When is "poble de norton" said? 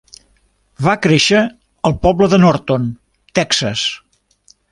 2.07-2.89